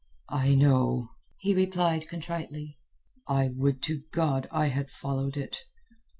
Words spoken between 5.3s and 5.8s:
it."